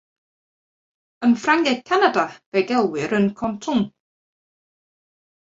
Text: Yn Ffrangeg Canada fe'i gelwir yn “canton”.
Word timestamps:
Yn 1.27 1.35
Ffrangeg 1.41 1.83
Canada 1.89 2.23
fe'i 2.49 2.65
gelwir 2.73 3.15
yn 3.19 3.29
“canton”. 3.43 3.87